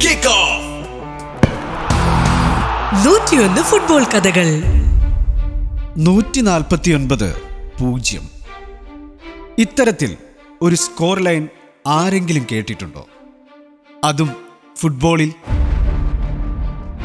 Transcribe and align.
Kick 0.00 0.26
off! 0.26 0.62
നൂറ്റിയൊന്ന് 3.04 3.62
football 3.62 4.04
കഥകൾ. 4.04 4.62
നൂറ്റി 5.96 6.40
നാൽപ്പത്തിയൊൻപത് 6.40 7.36
പൂജ്യം. 7.80 8.30
ഇത്തരത്തിൽ 9.58 10.16
ഒരു 10.62 10.74
സ്കോർ 10.74 11.18
ലൈൻ 11.18 11.48
ആരെങ്കിലും 11.86 12.46
കേട്ടിട്ടുണ്ടോ? 12.52 13.06
അതും 14.04 14.30
ഫുട്ബോളിൽ 14.76 15.32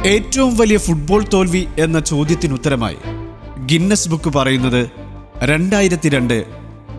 ഏറ്റവും 0.06 0.58
വലിയ 0.58 0.78
ഫുട്ബോൾ 0.78 1.24
തോൽവി 1.24 1.68
എന്ന 1.80 2.00
ചോദ്യത്തിനുത്തരമായി 2.00 2.98
ഗിന്നസ് 3.66 4.10
ബുക്ക് 4.10 4.30
പറയുന്നത് 4.30 4.92
രണ്ടായിരത്തി 5.44 6.10
രണ്ട് 6.10 6.46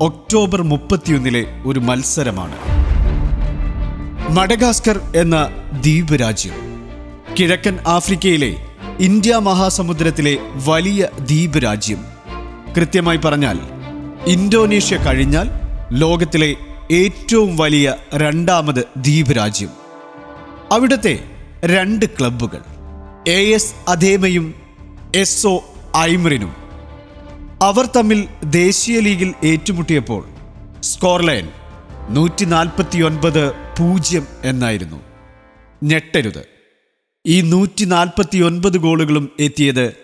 ഒക്ടോബർ 0.00 0.62
മുപ്പത്തിയൊന്നിലെ 0.62 1.62
ഒരു 1.66 1.78
മത്സരമാണ്. 1.78 2.75
മഡഗാസ്കർ 4.34 5.00
എന്ന 5.16 5.36
ദ്വീപ് 5.72 6.20
രാജ്യം 6.20 6.54
കിഴക്കൻ 7.38 7.78
ആഫ്രിക്കയിലെ 7.87 8.56
ഇന്ത്യ 8.98 9.34
മഹാസമുദ്രത്തിലെ 9.37 10.38
വലിയ 10.66 11.09
ദ്വീപ് 11.20 11.59
രാജ്യം 11.59 12.05
കൃത്യമായി 12.77 13.16
പറഞ്ഞാൽ 13.16 13.59
ഇന്തോനേഷ്യ 14.27 14.97
കഴിഞ്ഞാൽ 14.97 15.48
ലോകത്തിലെ 15.91 16.56
ഏറ്റവും 16.91 17.56
വലിയ 17.56 17.95
രണ്ടാമത് 18.14 18.84
ദ്വീപ് 18.97 19.36
രാജ്യം 19.36 19.69
അവിടുത്തെ 20.72 21.19
രണ്ട് 21.64 22.06
ക്ലബ്ബുകൾ 22.06 22.62
എ 23.28 23.50
എസ് 23.50 23.74
അധേമയും 23.88 24.55
എസ് 25.14 25.47
ഒ 25.47 25.61
ഐമറിനും. 25.97 26.52
അവർ 27.62 27.86
തമ്മിൽ 27.86 28.28
ദേശീയ 28.45 29.00
ലീഗിൽ 29.00 29.34
ഏറ്റുമുട്ടിയപ്പോൾ 29.45 30.24
സ്കോർ 30.83 31.22
ലൈൻ 31.22 31.48
നൂറ്റി 32.10 32.45
നാൽപ്പത്തി 32.45 32.98
ഒൻപത് 32.98 33.51
പൂജ്യം 33.51 34.27
എന്നായിരുന്നു. 34.45 35.01
ഞെട്ടരുത്. 35.83 36.48
ഈ 37.27 37.41
നൂറ്റി 37.41 37.84
നാൽപ്പത്തി 37.84 38.38
ഒൻപത് 38.38 38.78
ഗോളുകളും 38.78 39.30
എത്തിയത് 39.41 39.97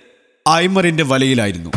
ഐമറിന്റെ 0.49 1.05
വലയിലായിരുന്നു. 1.05 1.71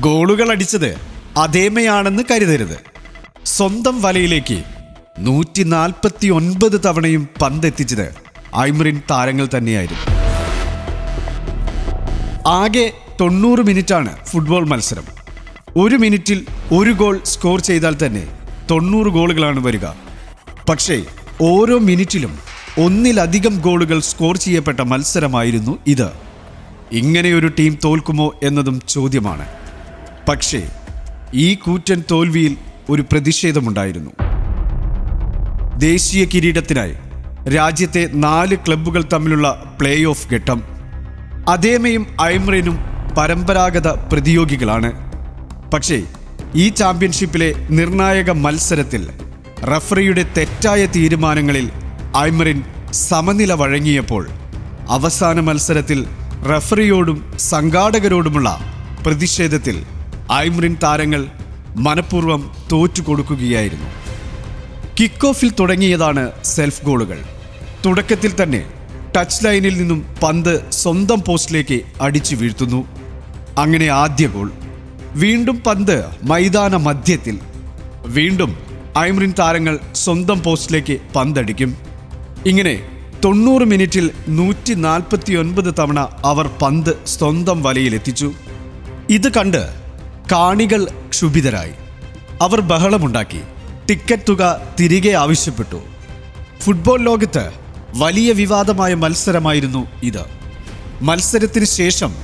ഗോളുകൾ 0.00 0.50
അടിച്ചത് 0.50 0.96
അതേമയാണെന്ന് 1.36 2.22
കരുതരുത്. 2.30 2.80
സ്വന്തം 3.44 4.02
വലയിലേക്ക് 4.02 4.64
നൂറ്റി 5.18 5.62
നാൽപ്പത്തി 5.62 6.26
ഒൻപത് 6.28 6.80
തവണയും 6.84 7.28
പന്തെത്തിച്ചത് 7.42 8.14
ഐമറിൻ 8.58 9.02
താരങ്ങൾ 9.10 9.48
തന്നെയായിരുന്നു. 9.56 10.02
ആകെ 12.48 12.92
തൊണ്ണൂറ് 13.20 13.60
മിനിറ്റാണ് 13.60 14.26
ഫുട്ബോൾ 14.26 14.66
മത്സരം. 14.66 15.23
ഒരു 15.76 15.96
മിനിറ്റിൽ 15.96 16.46
ഒരു 16.72 16.90
ഗോൾ 16.90 17.20
സ്കോർ 17.24 17.60
ചെയ്താൽ 17.60 17.96
തന്നെ 18.06 18.26
തൊണ്ണൂറ് 18.70 19.06
ഗോളുകളാണ് 19.06 19.66
വരിക. 19.66 19.86
പക്ഷേ 20.68 21.02
ഓരോ 21.42 21.78
മിനിറ്റിലും 21.78 22.38
ഒന്നിലധികം 22.78 23.58
ഗോളുകൾ 23.58 24.00
സ്കോർ 24.00 24.36
ചെയ്യപ്പെട്ട 24.36 24.80
മത്സരമായിരുന്നു 24.80 25.78
ഇത്. 25.86 26.10
ഇങ്ങനെയൊരു 26.92 27.50
ടീം 27.58 27.78
തോൽക്കുമോ 27.84 28.34
എന്നതും 28.42 28.80
ചോദ്യമാണ്. 28.88 29.46
പക്ഷേ 30.28 30.68
ഈ 31.34 31.54
കൂറ്റൻ 31.54 32.04
തോൽവിയിൽ 32.10 32.56
ഒരു 32.90 33.02
പ്രതിഷേധമുണ്ടായിരുന്നു. 33.02 34.10
ദേശീയ 35.78 36.24
കിരീടത്തിനായി 36.24 36.94
രാജ്യത്തെ 37.50 38.10
നാല് 38.14 38.56
ക്ലബ്ബുകൾ 38.56 39.04
തമ്മിലുള്ള 39.12 39.76
പ്ലേ 39.80 40.04
ഓഫ് 40.04 40.34
ഘട്ടം. 40.34 40.62
അതേമയും 41.48 42.06
ഐമ്രനും 42.22 42.78
പരമ്പരാഗത 43.18 43.88
പ്രതിയോഗികളാണ്. 43.88 45.03
പക്ഷേ 45.74 46.02
ഈ 46.54 46.68
ചാമ്പ്യൻഷിപ്പിലെ 46.68 47.54
നിർണായക 47.70 48.30
മത്സരത്തിൽ 48.30 49.02
റഫറിയുടെ 49.70 50.22
തെറ്റായ 50.36 50.86
തീരുമാനങ്ങളിൽ 50.86 51.70
ഐമറിൻ 52.16 52.64
സമനില 52.92 53.52
വഴങ്ങിയപ്പോൾ 53.52 54.28
അവസാന 54.88 55.40
മത്സരത്തിൽ 55.40 56.06
റഫറിയോടും 56.50 57.38
സംഘാടകരോടുമുള്ള 57.38 58.48
പ്രതിഷേധത്തിൽ 59.06 59.84
ഐമറിൻ 60.32 60.76
താരങ്ങൾ 60.82 61.26
മനഃപൂർവം 61.76 62.42
തോറ്റുകൊടുക്കുകയായിരുന്നു. 62.72 63.88
കിക്ക് 65.00 65.26
ഓഫിൽ 65.26 65.50
തുടങ്ങിയതാണ് 65.50 66.32
സെൽഫ് 66.44 66.84
ഗോളുകൾ. 66.84 67.18
തുടക്കത്തിൽ 67.84 68.42
തന്നെ 68.42 68.62
ടച്ച് 69.16 69.44
ലൈനിൽ 69.44 69.78
നിന്നും 69.78 70.06
പന്ത് 70.22 70.70
സ്വന്തം 70.70 71.22
പോസ്റ്റിലേക്ക് 71.22 71.80
അടിച്ചു 72.00 72.36
വീഴ്ത്തുന്നു. 72.36 72.86
അങ്ങനെ 73.58 73.86
ആദ്യ 73.86 74.28
ഗോൾ 74.28 74.52
വീണ്ടും 75.14 75.60
പന്ത് 75.66 76.04
മൈതാന 76.22 76.76
മധ്യത്തിൽ. 76.76 77.38
വീണ്ടും 78.06 78.58
ഐമ്രിൻ 78.98 79.34
താരങ്ങൾ 79.38 79.78
സ്വന്തം 79.94 80.42
പോസ്റ്റിലേക്ക് 80.42 80.98
പന്തടിക്കും. 81.16 81.76
ഇങ്ങനെ 82.46 82.88
തൊണ്ണൂറ് 83.24 83.62
മിനിറ്റിൽ 83.62 84.10
നൂറ്റി 84.28 84.74
നാൽപ്പത്തി 84.74 85.34
ഒൻപത് 85.34 85.74
തവണ 85.78 86.00
അവർ 86.24 86.46
പന്ത് 86.62 87.06
സ്വന്തം 87.06 87.62
വലയിലെത്തിച്ചു. 87.62 88.32
ഇത് 89.10 89.32
കണ്ട് 89.32 89.74
കാണികൾ 90.32 90.88
ക്ഷുഭിതരായി. 91.08 91.72
അവർ 92.42 92.60
ബഹളമുണ്ടാക്കി. 92.60 93.40
ടിക്കറ്റ് 93.88 94.22
തുക 94.28 94.60
തിരികെ 94.80 95.10
ആവശ്യപ്പെട്ടു. 95.10 95.80
ഫുട്ബോൾ 96.60 97.00
ലോകത്ത് 97.00 97.50
വലിയ 97.94 98.32
വിവാദമായ 98.32 98.94
മത്സരമായിരുന്നു 98.94 99.86
ഇത്. 100.02 100.24
മത്സരത്തിന് 101.02 101.64
ശേഷം 101.64 102.14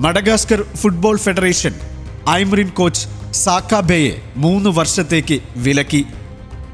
മഡഗാസ്കർ 0.00 0.64
ഫുട്ബോൾ 0.76 1.16
ഫെഡറേഷൻ 1.16 1.74
ഐമറിൻ 2.28 2.68
കോച്ച് 2.68 3.08
സാക്കാബേയെ 3.32 4.22
മൂന്ന് 4.36 4.70
വർഷത്തേക്ക് 4.70 5.40
വിലക്കി. 5.56 6.04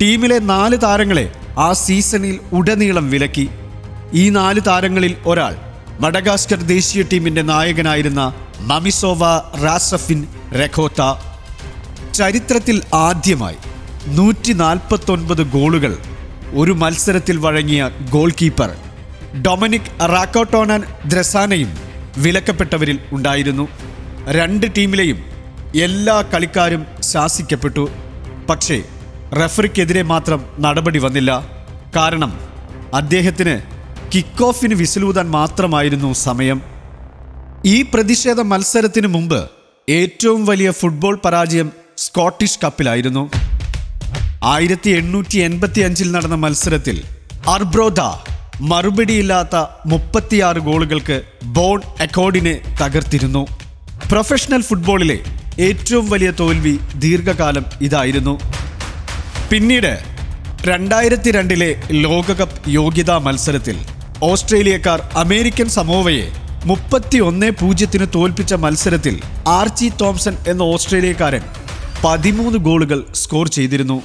ടീമിലെ 0.03 0.39
നാല് 0.39 0.77
താരങ്ങളെ 0.83 1.33
ആ 1.59 1.73
സീസണിൽ 1.73 2.41
ഉടനീളം 2.53 3.11
വിലക്കി. 3.11 3.49
ഈ 4.13 4.29
നാല് 4.29 4.61
താരങ്ങളിൽ 4.67 5.17
ഒരാൾ 5.27 5.57
മഡഗാസ്കർ 6.01 6.57
ദേശീയ 6.57 7.03
ടീമിന്റെ 7.03 7.43
നായകനായിരുന്ന 7.43 8.35
മമിസോവ 8.61 9.39
റാസഫിൻ 9.65 10.27
രഖോത്ത. 10.53 11.15
ചരിത്രത്തിൽ 12.15 12.83
ആദ്യമായി 12.95 13.57
നൂറ്റി 14.07 14.53
നാൽപ്പത്തൊൻപത് 14.53 15.43
ഗോളുകൾ 15.43 15.99
ഒരു 16.55 16.73
മത്സരത്തിൽ 16.73 17.37
വഴങ്ങിയ 17.37 17.91
ഗോൾ 18.11 18.33
കീപ്പർ 18.43 18.71
ഡൊമിനിക് 19.43 20.09
റാക്കോട്ടോണൻ 20.11 20.83
ദ്രസാനയും 21.07 21.79
വിലക്കപ്പെട്ടവരിൽ 22.17 22.99
ഉണ്ടായിരുന്നു. 23.13 23.69
രണ്ട് 24.29 24.67
ടീമിലെയും 24.77 25.32
എല്ലാ 25.75 26.23
കളിക്കാരും 26.23 26.87
ശാസിക്കപ്പെട്ടു. 27.01 27.89
പക്ഷേ 28.51 28.83
റഫറിക്കെതിരെ 29.33 30.03
മാത്രം 30.03 30.45
നടപടി 30.61 30.99
വന്നില്ല. 30.99 31.49
കാരണം 31.97 32.41
അദ്ദേഹത്തിന് 32.95 33.61
കിക്ക് 34.15 34.45
ഓഫിന് 34.45 34.75
വിസിലൂതാൻ 34.75 35.31
മാത്രമായിരുന്നു 35.31 36.13
സമയം. 36.13 36.63
ഈ 37.65 37.83
പ്രതിഷേധ 37.83 38.41
മത്സരത്തിന് 38.41 39.07
മുമ്പ് 39.07 39.51
ഏറ്റവും 39.89 40.47
വലിയ 40.47 40.71
ഫുട്ബോൾ 40.71 41.19
പരാജയം 41.25 41.73
സ്കോട്ടിഷ് 41.97 42.59
കപ്പിലായിരുന്നു. 42.65 43.31
ആയിരത്തി 44.45 44.91
എണ്ണൂറ്റി 44.91 45.39
എൺപത്തി 45.39 45.81
അഞ്ചിൽ 45.81 46.13
നടന്ന 46.13 46.35
മത്സരത്തിൽ 46.35 47.03
അർബ്രോദ 47.49 48.01
മറുപടിയില്ലാത്ത 48.61 49.57
മുപ്പത്തിയാറ് 49.87 50.59
ഗോളുകൾക്ക് 50.59 51.23
ബോൺ 51.45 51.83
അക്കോർഡിനെ 52.01 52.77
തകർത്തിരുന്നു. 52.83 53.47
പ്രൊഫഷണൽ 54.11 54.63
ഫുട്ബോളിലെ 54.63 55.42
ഏറ്റവും 55.65 56.07
വലിയ 56.11 56.31
തോൽവി 56.41 56.73
ദീർഘകാലം 57.03 57.65
ഇതായിരുന്നു. 57.87 58.35
പിന്നീട് 59.51 59.93
രണ്ടായിരത്തി 60.69 61.31
രണ്ടിലെ 61.37 61.69
ലോകകപ്പ് 62.05 62.61
യോഗ്യതാ 62.71 63.17
മത്സരത്തിൽ 63.27 63.77
ഓസ്ട്രേലിയക്കാർ 64.31 65.01
അമേരിക്കൻ 65.23 65.69
സമോവയെ 65.79 66.27
മുപ്പത്തി 66.71 67.19
ഒന്ന് 67.29 67.49
പൂജ്യത്തിന് 67.61 68.07
തോൽപ്പിച്ച 68.15 68.55
മത്സരത്തിൽ 68.65 69.15
ആർച്ചി 69.59 69.89
തോംസൺ 70.01 70.35
എന്ന 70.53 70.63
ഓസ്ട്രേലിയക്കാരൻ 70.75 71.45
പതിമൂന്ന് 72.05 72.59
ഗോളുകൾ 72.69 73.01
സ്കോർ 73.23 73.49
ചെയ്തിരുന്നു. 73.57 73.99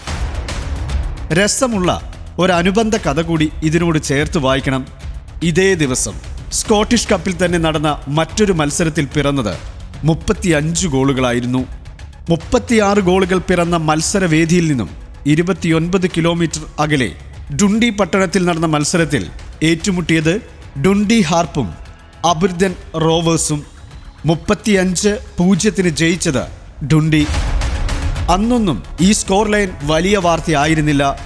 രസമുള്ള 1.40 1.90
ഒരനുബന്ധ 2.40 2.96
കഥ 3.07 3.19
കൂടി 3.29 3.47
ഇതിനോട് 3.70 3.99
ചേർത്ത് 4.09 4.41
വായിക്കണം. 4.46 4.84
ഇതേ 5.43 5.70
ദിവസം 5.84 6.16
സ്കോട്ടിഷ് 6.59 7.09
കപ്പിൽ 7.11 7.34
തന്നെ 7.40 7.59
നടന്ന 7.66 7.90
മറ്റൊരു 8.20 8.53
മത്സരത്തിൽ 8.59 9.05
പിറന്നത് 9.16 9.55
മുപ്പത്തിയഞ്ച് 10.03 10.88
ഗോളുകളായിരുന്നു. 10.88 11.66
മുപ്പത്തിയാറ് 12.29 12.97
ഗോളുകൾ 12.97 13.38
പിറന്ന 13.38 13.78
മത്സരവേദിയിൽ 13.78 14.67
നിന്നും 14.67 14.90
ഇരുപത്തിയൊൻപത് 15.26 16.09
കിലോമീറ്റർ 16.09 16.59
അകലെ 16.79 17.11
ഡുണ്ടി 17.61 17.90
പട്ടണത്തിൽ 17.90 18.46
നടന്ന 18.46 18.66
മത്സരത്തിൽ 18.66 19.26
ഏറ്റുമുട്ടിയത് 19.64 20.41
ഡുണ്ടി 20.85 21.22
ഹാർപ്പും 21.22 21.73
അബുർദൻ 22.26 22.76
റോവേഴ്സും. 22.96 23.64
മുപ്പത്തിയഞ്ച് 24.26 25.17
പൂജ്യത്തിന് 25.38 25.90
ജയിച്ചത് 25.90 26.47
ഡുണ്ടി. 26.85 27.28
അന്നൊന്നും 28.32 28.84
ഈ 29.02 29.11
സ്കോർ 29.11 29.49
ലൈൻ 29.49 29.70
വലിയ 29.84 30.17
വാർത്തയായിരുന്നില്ല. 30.17 31.20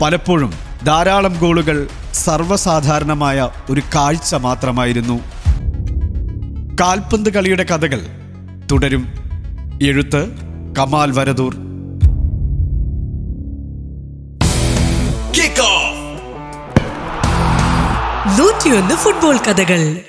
പലപ്പോഴും 0.00 0.52
ധാരാളം 0.84 1.36
ഗോളുകൾ 1.40 1.88
സർവസാധാരണമായ 2.14 3.48
ഒരു 3.70 3.82
കാഴ്ച 3.94 4.34
മാത്രമായിരുന്നു. 4.34 5.20
കാൽപന്ത് 6.80 7.30
കളിയുടെ 7.30 7.62
കഥകൾ 7.62 8.00
തുടരും. 8.72 9.08
എഴുത്ത് 9.82 10.32
കമാൽ 10.78 11.12
വരദൂർ. 11.12 11.54
ഫുട്ബോൾ 18.94 19.36
കഥകൾ. 19.36 20.02